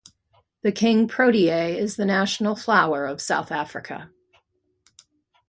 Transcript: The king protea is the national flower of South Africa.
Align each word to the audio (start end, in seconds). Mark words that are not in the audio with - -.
The 0.63 0.71
king 0.71 1.07
protea 1.07 1.77
is 1.77 1.95
the 1.95 2.05
national 2.05 2.55
flower 2.55 3.05
of 3.05 3.21
South 3.21 3.51
Africa. 3.51 4.09